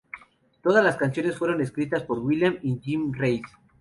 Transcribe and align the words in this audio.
Todas 0.63 0.83
las 0.83 0.97
canciones 0.97 1.35
fueron 1.37 1.61
escritas 1.61 2.01
por 2.01 2.17
William 2.17 2.57
y 2.63 2.79
Jim 2.79 3.13
Reid. 3.13 3.43